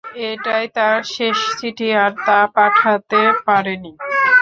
[0.29, 3.91] এটাই তার শেষ চিঠি আর তা পাঠাতে পারেনি।